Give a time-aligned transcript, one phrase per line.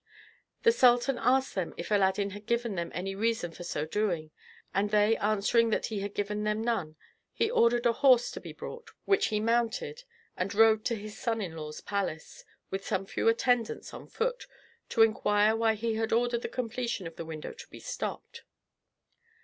[0.63, 4.31] The sultan asked them if Aladdin had given them any reason for so doing,
[4.73, 6.95] and they answering that he had given them none,
[7.31, 10.03] he ordered a horse to be brought, which he mounted,
[10.35, 14.47] and rode to his son in law's palace, with some few attendants on foot,
[14.89, 18.41] to inquire why he had ordered the completion of the window to be stopped.